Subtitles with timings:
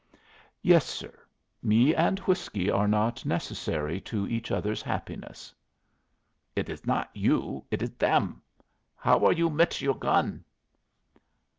[0.63, 1.13] "Yes, sir.
[1.61, 5.53] Me and whiskey are not necessary to each other's happiness."
[6.55, 8.41] "It is not you, it is them.
[8.95, 10.43] How are you mit your gun?"